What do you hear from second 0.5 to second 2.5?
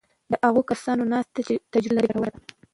کسانو ناسته چې تجربه لري ګټوره ده.